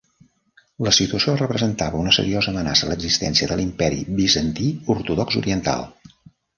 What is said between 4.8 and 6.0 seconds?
Ortodox Oriental.